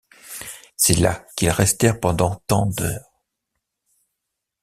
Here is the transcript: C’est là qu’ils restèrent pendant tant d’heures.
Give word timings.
C’est 0.77 0.97
là 0.99 1.23
qu’ils 1.35 1.51
restèrent 1.51 1.99
pendant 1.99 2.41
tant 2.47 2.65
d’heures. 2.65 3.21